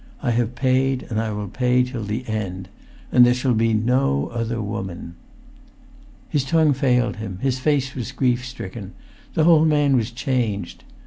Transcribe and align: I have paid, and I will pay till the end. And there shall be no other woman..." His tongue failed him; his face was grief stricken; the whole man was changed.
I 0.23 0.31
have 0.31 0.55
paid, 0.55 1.03
and 1.11 1.21
I 1.21 1.31
will 1.31 1.47
pay 1.47 1.83
till 1.83 2.03
the 2.03 2.27
end. 2.27 2.69
And 3.11 3.23
there 3.23 3.35
shall 3.35 3.53
be 3.53 3.75
no 3.75 4.29
other 4.29 4.59
woman..." 4.59 5.13
His 6.31 6.43
tongue 6.43 6.73
failed 6.73 7.17
him; 7.17 7.37
his 7.43 7.59
face 7.59 7.93
was 7.93 8.11
grief 8.11 8.43
stricken; 8.43 8.93
the 9.35 9.43
whole 9.43 9.63
man 9.63 9.95
was 9.95 10.09
changed. 10.09 10.83